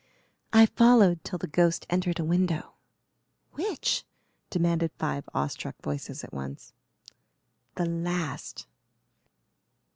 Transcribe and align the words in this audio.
"I 0.51 0.65
followed 0.65 1.23
till 1.23 1.37
the 1.37 1.45
ghost 1.45 1.85
entered 1.87 2.19
a 2.19 2.25
window." 2.25 2.73
"Which?" 3.51 4.03
demanded 4.49 4.89
five 4.97 5.29
awestruck 5.31 5.79
voices 5.83 6.23
at 6.23 6.33
once. 6.33 6.73
"The 7.75 7.85
last." 7.85 8.65